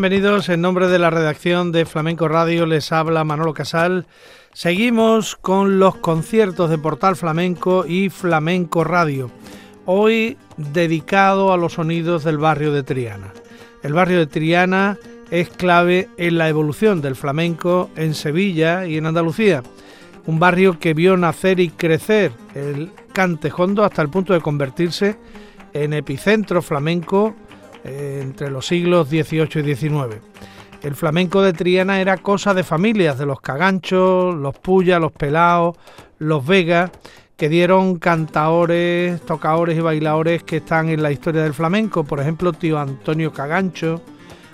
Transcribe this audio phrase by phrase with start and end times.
[0.00, 4.06] Bienvenidos en nombre de la redacción de Flamenco Radio, les habla Manolo Casal.
[4.54, 9.30] Seguimos con los conciertos de Portal Flamenco y Flamenco Radio,
[9.84, 13.34] hoy dedicado a los sonidos del barrio de Triana.
[13.82, 14.96] El barrio de Triana
[15.30, 19.62] es clave en la evolución del flamenco en Sevilla y en Andalucía,
[20.24, 25.18] un barrio que vio nacer y crecer el cantejondo hasta el punto de convertirse
[25.74, 27.36] en epicentro flamenco
[27.84, 30.16] entre los siglos XVIII y XIX.
[30.82, 35.76] El flamenco de Triana era cosa de familias, de los caganchos, los puyas, los pelaos,
[36.18, 36.90] los vegas,
[37.36, 42.52] que dieron cantaores, tocadores y bailadores que están en la historia del flamenco, por ejemplo,
[42.52, 44.02] tío Antonio Cagancho,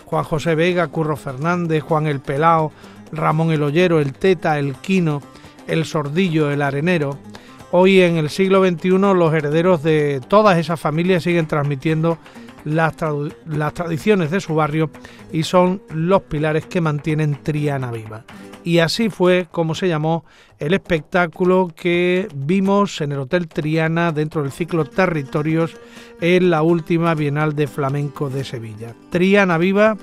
[0.05, 2.73] Juan José Vega, Curro Fernández, Juan el Pelao,
[3.13, 5.23] Ramón el Ollero, el Teta, el Quino,
[5.67, 7.19] el Sordillo, el Arenero.
[7.73, 12.19] Hoy en el siglo XXI los herederos de todas esas familias siguen transmitiendo
[12.67, 12.97] las,
[13.75, 14.91] tradiciones de su barrio
[15.33, 18.25] y son los pilares que mantienen Triana viva.
[18.64, 20.25] Y así fue como se llamó
[20.59, 25.77] el espectáculo que vimos en el Hotel Triana dentro del ciclo Territorios
[26.20, 28.92] en la última Bienal de Flamenco de Sevilla.
[29.11, 29.97] Triana Viva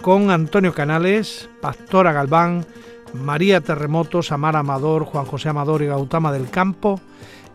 [0.00, 2.64] con Antonio Canales, Pastora Galván,
[3.12, 6.98] María Terremoto, Samara Amador, Juan José Amador y Gautama del Campo.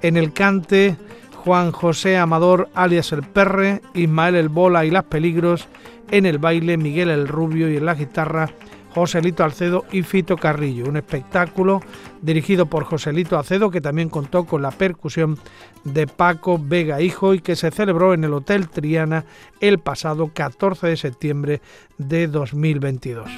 [0.04, 0.98] En el cante
[1.44, 5.68] Juan José Amador alias El Perre, Ismael El Bola y Las Peligros,
[6.10, 8.50] en el baile Miguel El Rubio y en la guitarra
[8.96, 10.86] Joselito Alcedo y Fito Carrillo.
[10.88, 11.82] Un espectáculo
[12.22, 15.38] dirigido por Joselito Alcedo que también contó con la percusión
[15.84, 19.26] de Paco Vega Hijo y que se celebró en el Hotel Triana
[19.60, 21.62] el pasado 14 de septiembre
[21.98, 23.30] de 2022.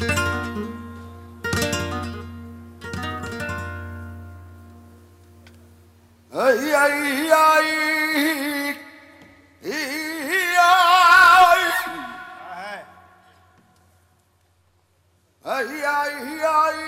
[6.36, 7.96] Ay, ay, ay.
[15.46, 16.80] ay, ay, ay,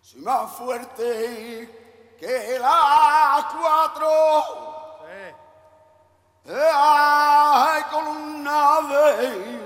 [0.00, 1.68] Soy más fuerte
[2.18, 4.71] que las cuatro.
[6.44, 9.62] Ay, columna de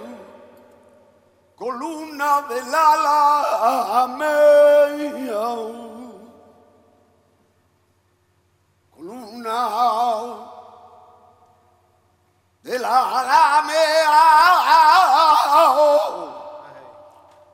[1.57, 5.47] columna del ala mía,
[8.95, 9.61] columna
[12.63, 14.23] del ala mía,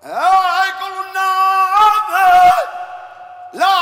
[0.02, 1.28] ay, columna
[2.10, 3.81] de la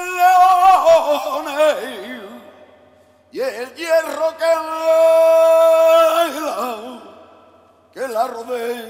[8.51, 8.80] que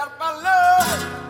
[0.00, 1.29] got my.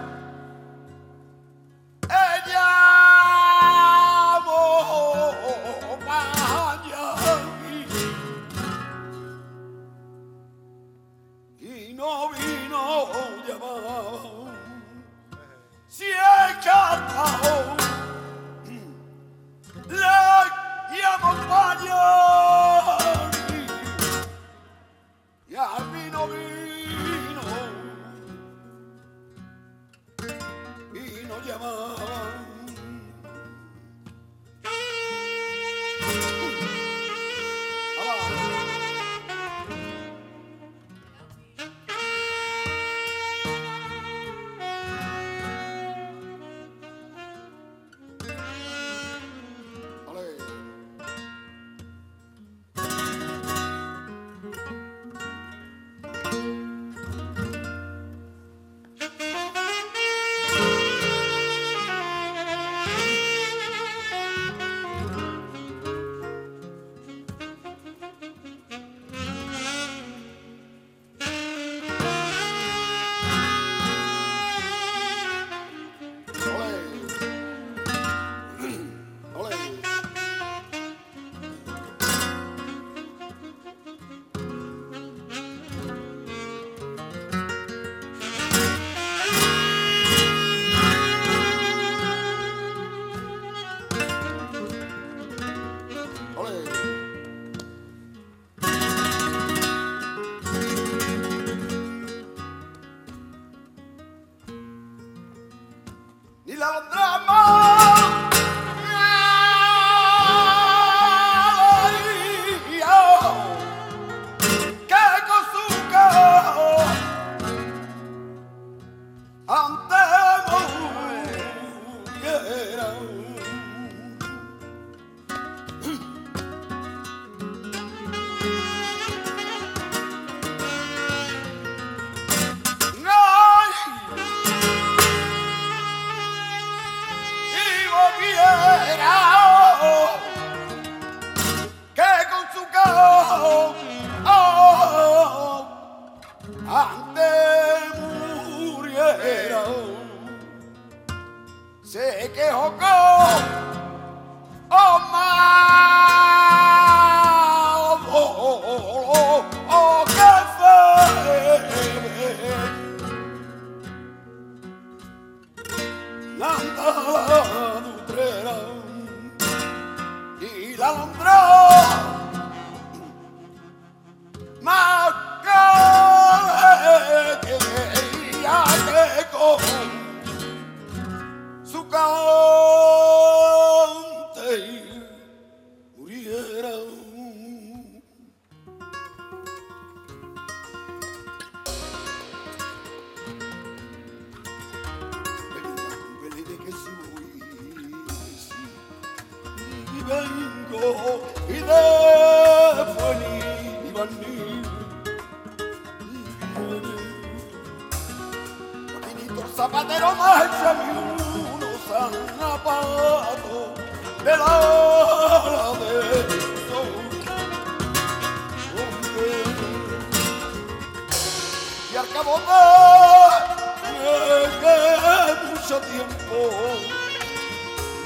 [225.70, 226.50] Mucho tiempo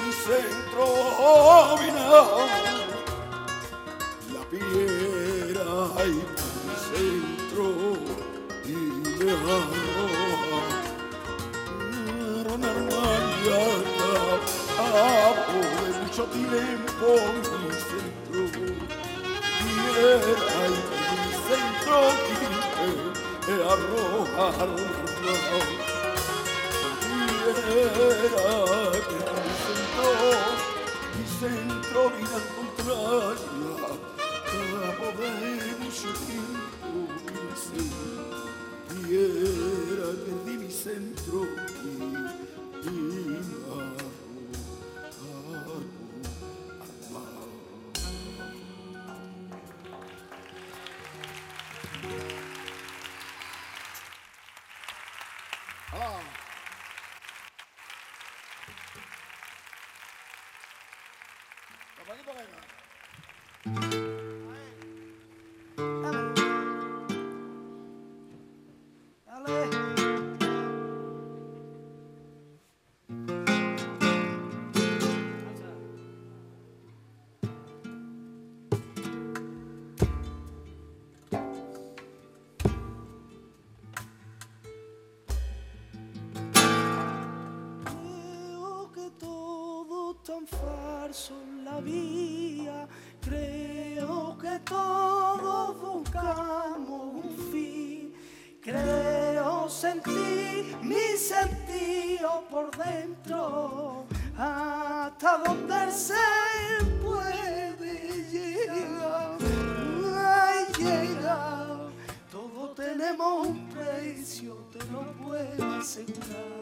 [0.04, 0.84] mi centro
[1.80, 1.98] vino
[4.34, 5.68] la piedra
[6.04, 6.06] y
[6.66, 7.66] mi centro
[9.18, 9.30] me
[12.52, 13.32] arrojaron hermana
[15.52, 17.08] de mucho tiempo
[17.62, 18.42] mi centro
[19.58, 20.76] piedra y
[21.16, 21.96] mi centro
[22.28, 22.44] y
[23.48, 23.54] me
[27.74, 29.18] Piedra que
[29.66, 30.08] centro
[31.16, 33.74] mi centro vida contraria
[35.80, 36.98] mucho tiempo
[37.32, 38.14] mi centro
[38.88, 41.40] piedra perdí mi centro
[90.34, 92.88] tan la vida.
[93.20, 98.12] Creo que todos buscamos un fin.
[98.60, 104.06] Creo sentir mi sentido por dentro.
[104.36, 109.38] Hasta donde ser puede llegar.
[110.16, 111.88] Ay, llegar.
[112.30, 116.53] Todos tenemos un precio, te lo puedo asegurar.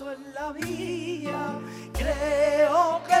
[0.00, 1.58] En la vida.
[1.92, 3.17] Creo que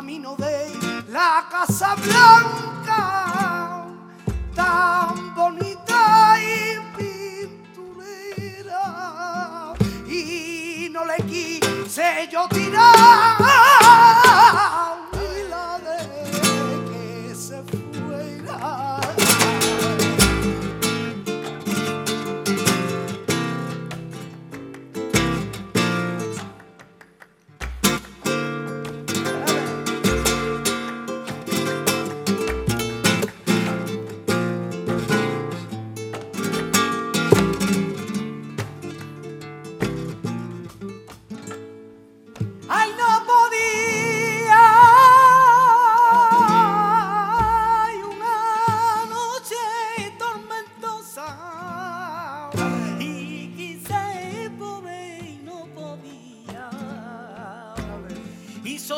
[0.00, 3.84] camino de la Casa Blanca,
[4.54, 6.78] tan bonita y
[7.76, 8.84] pinturera,
[10.08, 13.49] y no le quise yo tirar.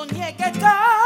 [0.03, 1.02] Y soñé que estaba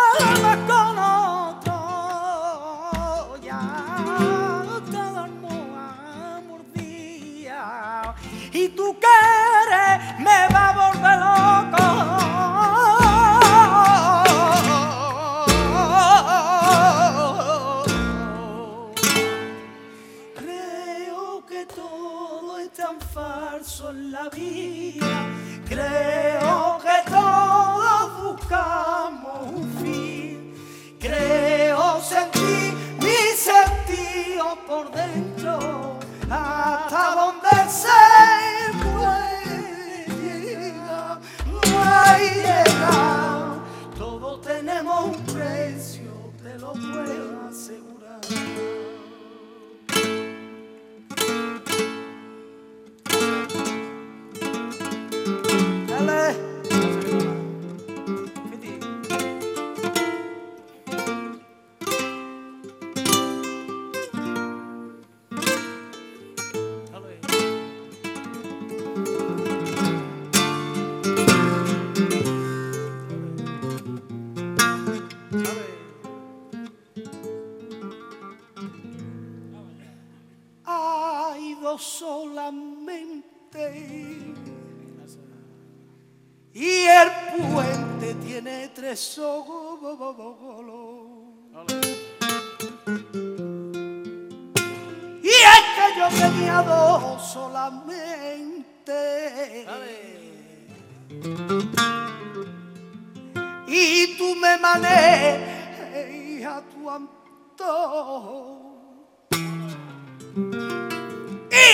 [97.37, 98.97] solamente.
[103.67, 108.63] Y tú me manejas a tu antojo.
[111.51, 111.69] Y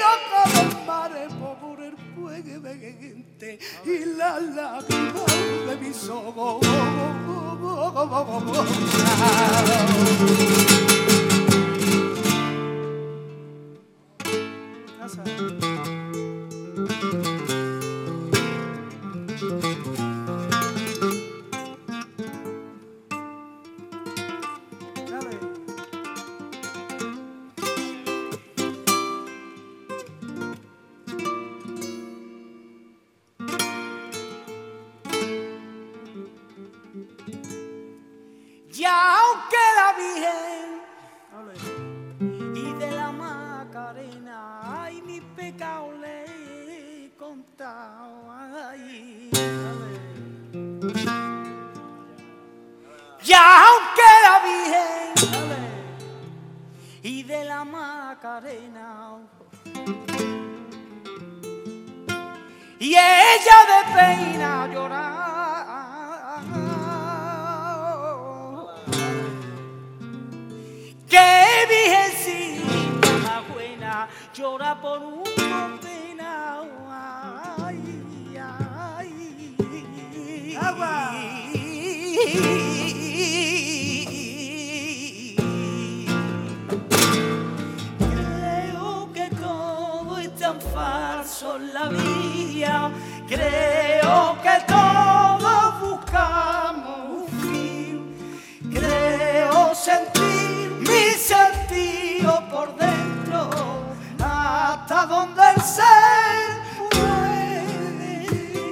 [0.00, 1.28] no como mare
[1.60, 5.24] por el fuego vegente y la lágrima
[5.68, 6.60] de mis ojos.
[15.24, 15.59] Thank you.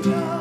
[0.09, 0.38] Georgia.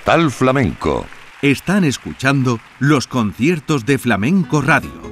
[0.00, 1.06] Portal Flamenco.
[1.42, 5.09] Están escuchando los conciertos de Flamenco Radio.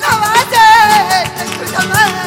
[0.00, 2.23] Cuando vayas, escúchame.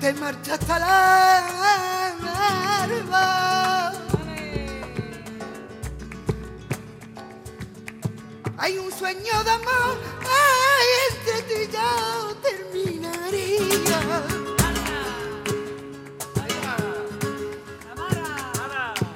[0.00, 1.82] Te marchaste al alba.
[8.56, 11.90] Hay un sueño de amor, ay, entre tú y yo
[12.42, 14.00] terminaría.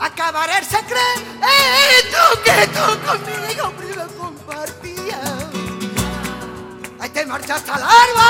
[0.01, 5.31] Acabar el secreto que tú conmigo primero compartías.
[7.01, 8.29] Ahí te marchaste al alba,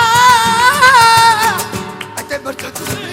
[2.25, 3.04] ahí te marchaste un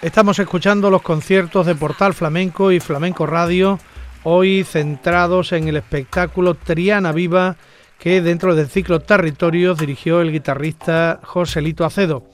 [0.00, 3.78] Estamos escuchando los conciertos de Portal Flamenco y Flamenco Radio,
[4.24, 7.56] hoy centrados en el espectáculo Triana Viva
[8.02, 12.24] que dentro del ciclo Territorios dirigió el guitarrista Joselito Acedo.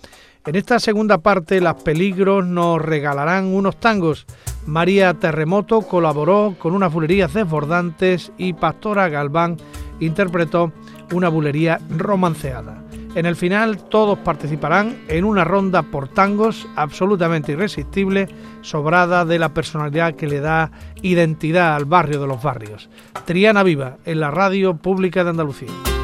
[0.47, 4.25] En esta segunda parte, Las Peligros nos regalarán unos tangos.
[4.65, 9.59] María Terremoto colaboró con unas bulerías desbordantes y Pastora Galván
[10.01, 10.73] interpretó
[11.13, 12.88] una bulería romanceada.
[13.19, 18.29] En el final todos participarán en una ronda por tangos absolutamente irresistible,
[18.61, 20.71] sobrada de la personalidad que le da
[21.03, 22.89] identidad al barrio de los barrios.
[23.25, 25.98] Triana Viva en la radio pública de Andalucía.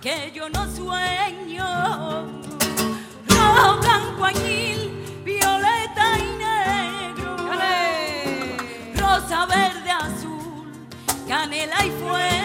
[0.00, 1.64] que yo no sueño.
[3.28, 4.90] Rojo, blanco, añil,
[5.24, 7.36] violeta y negro.
[8.96, 10.88] Rosa, verde, azul,
[11.26, 12.39] canela y fuego.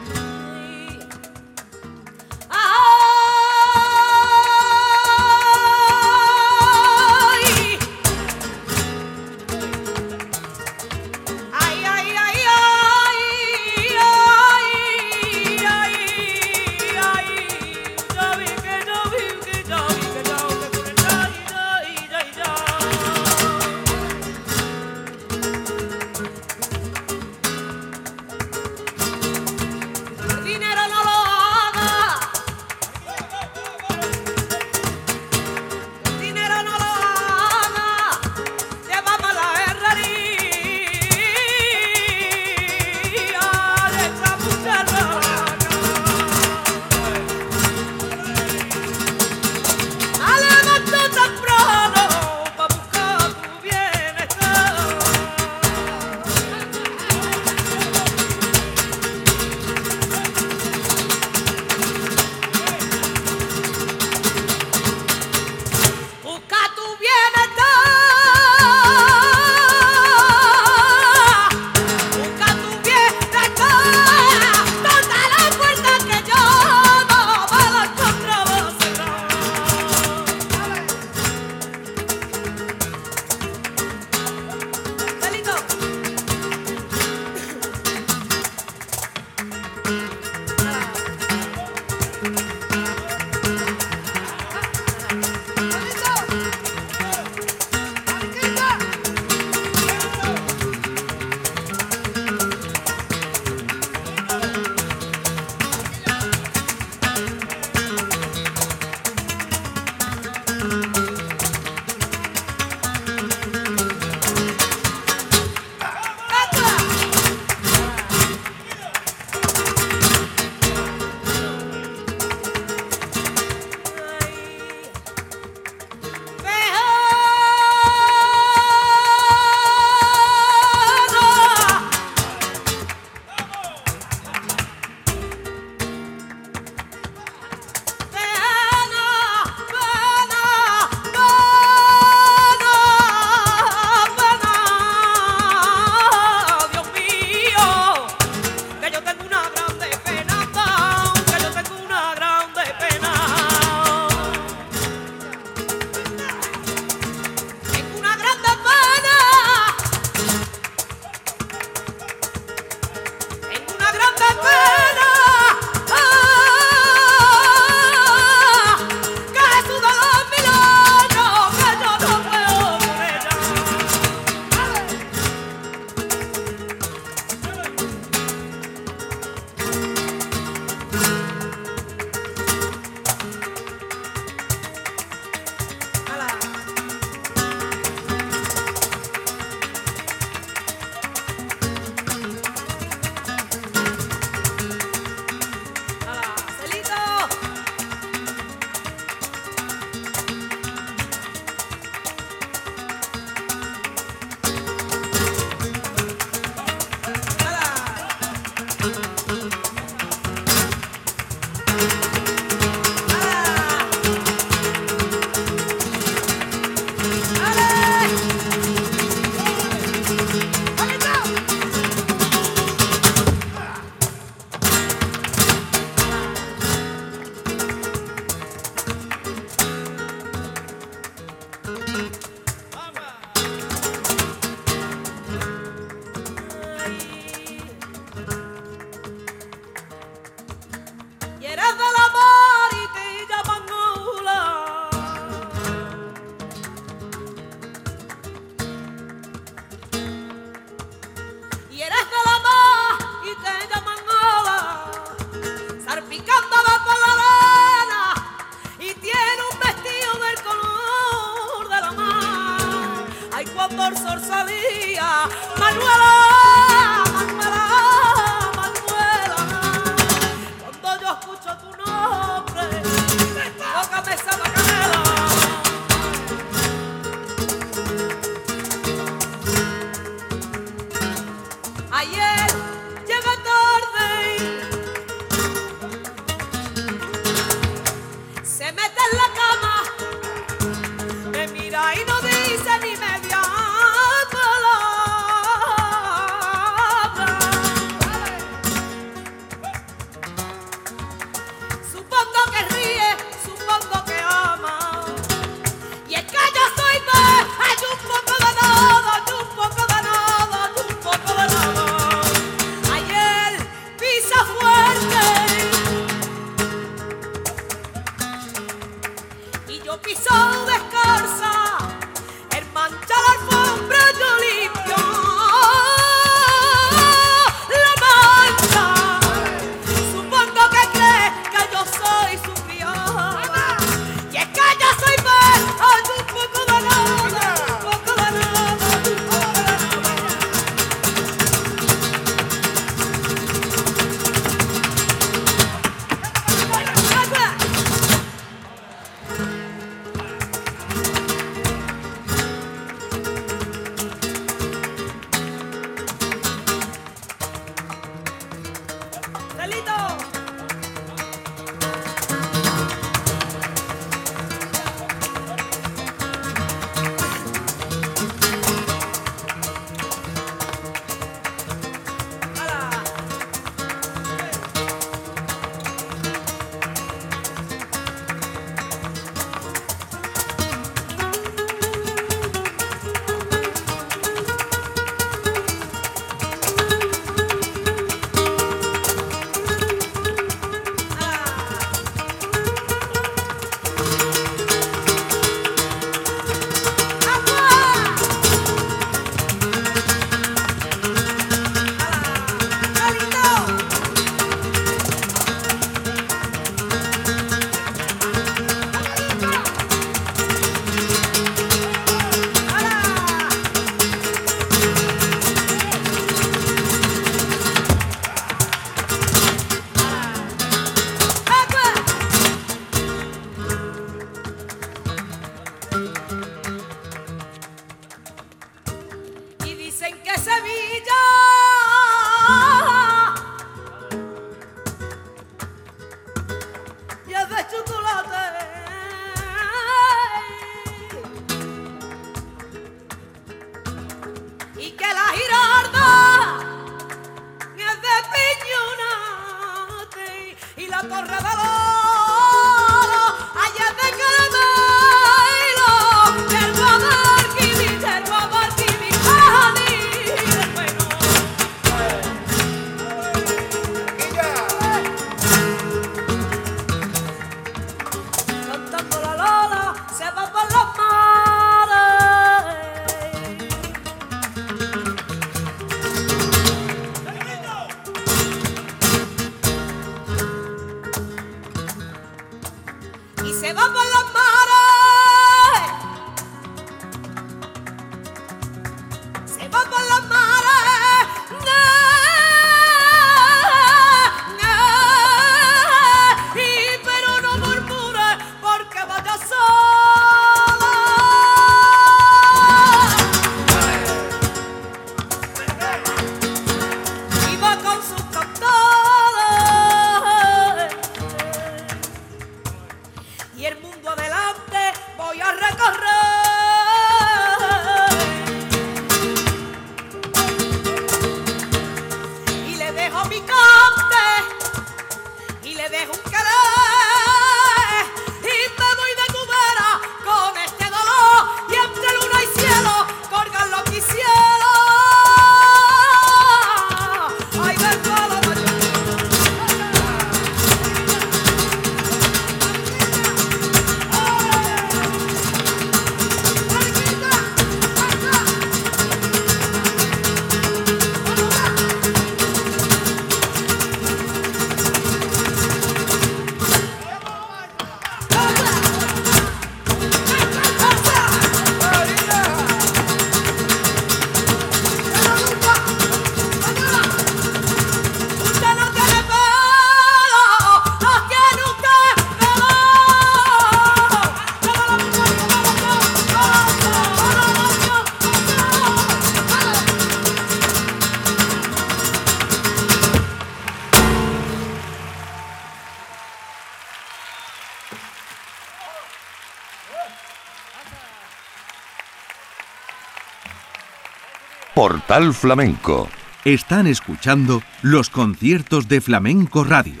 [595.11, 596.07] Portal Flamenco.
[596.45, 600.00] Están escuchando los conciertos de Flamenco Radio.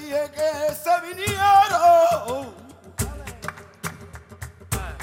[0.00, 2.54] dije que se vinieron.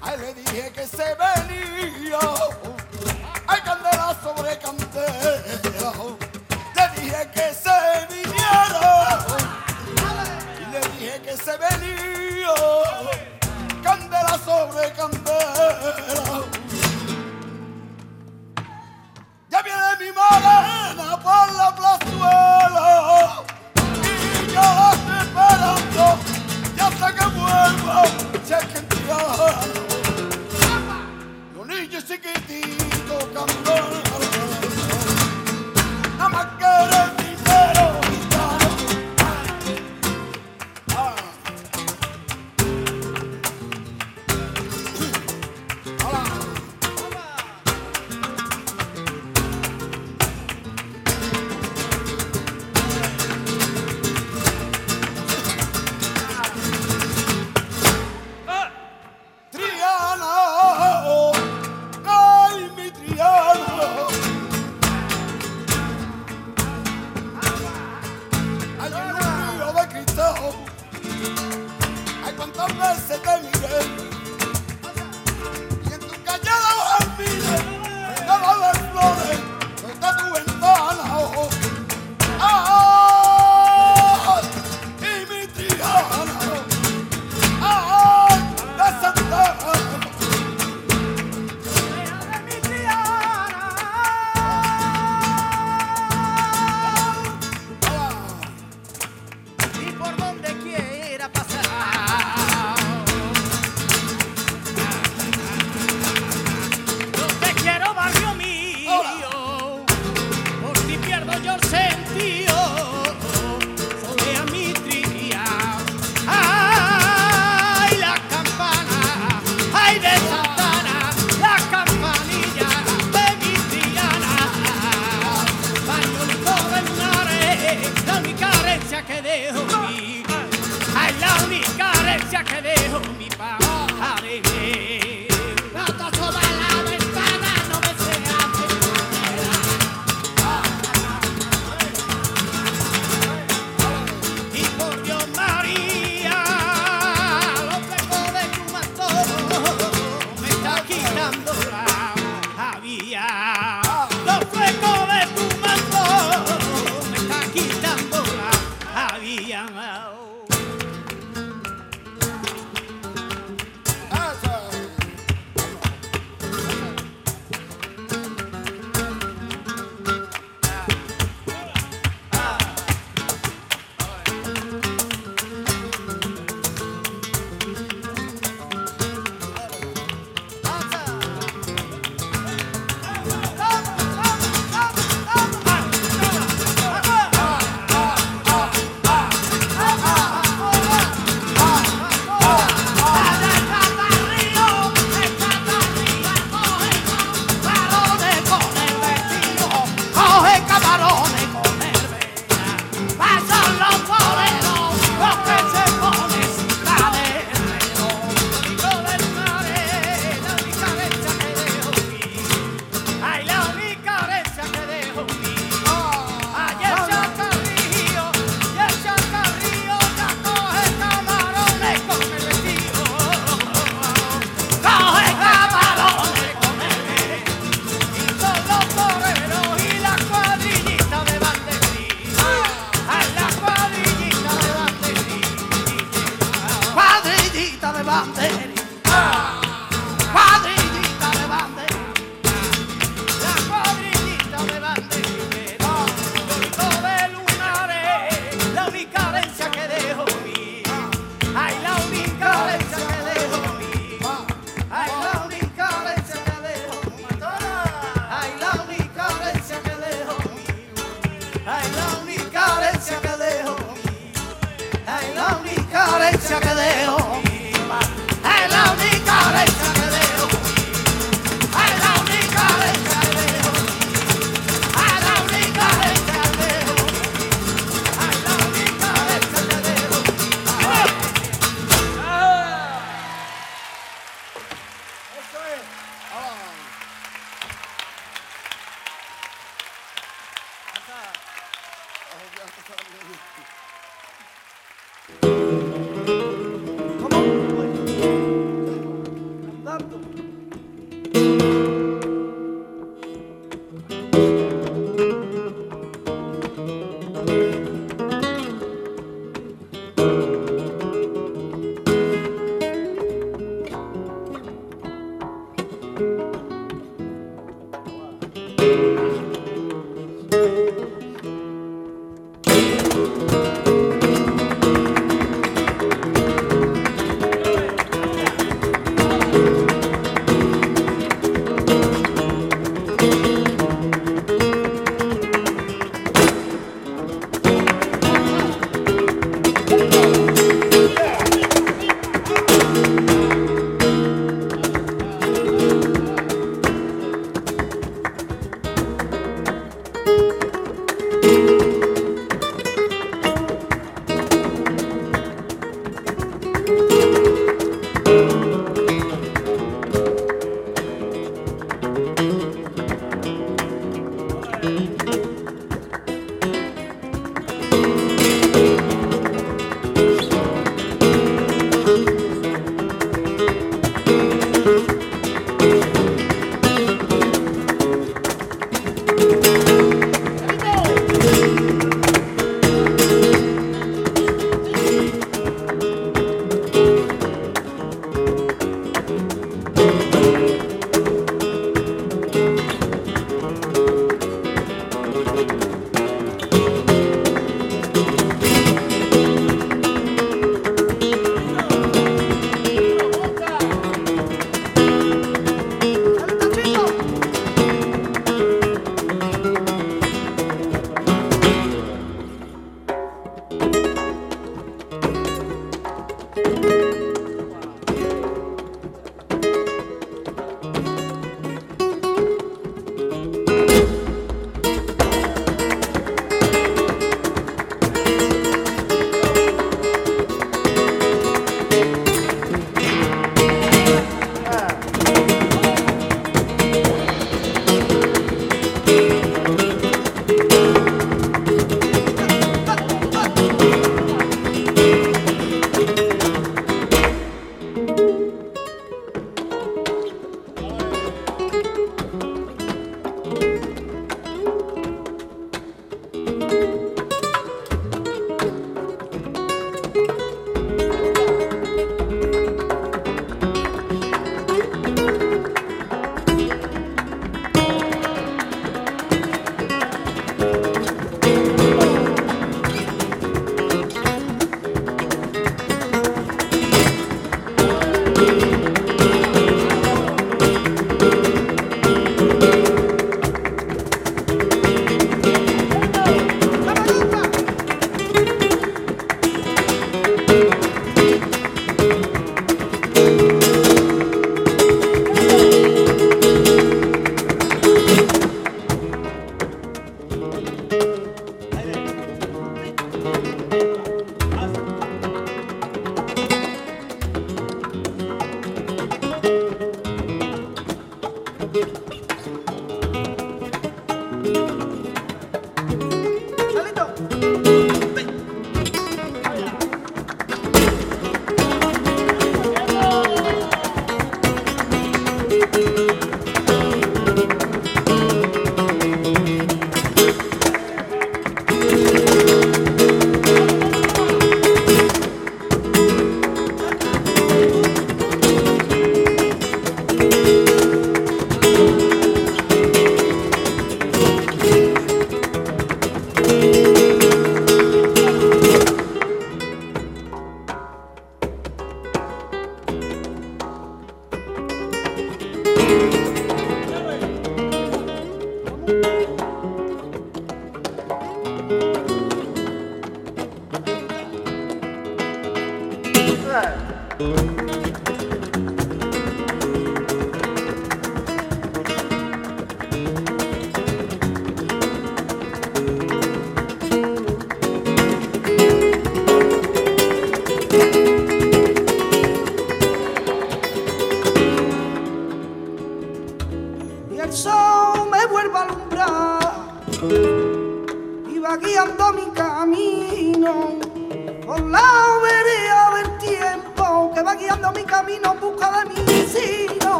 [0.00, 2.18] Ay, le dije que se venía.
[3.46, 5.92] Ay, candela sobre candela.
[6.76, 7.76] Le dije que se
[8.10, 9.26] vinieron.
[10.72, 12.54] Le dije que se venía.
[13.82, 16.55] Candela sobre candela.
[32.22, 33.95] chiquitito candor.